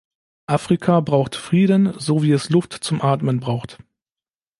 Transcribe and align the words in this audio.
Afrika 0.47 0.99
braucht 0.99 1.35
Frieden, 1.35 1.93
so 1.99 2.23
wie 2.23 2.31
es 2.31 2.49
Luft 2.49 2.73
zum 2.73 3.03
Atmen 3.03 3.39
braucht. 3.39 3.77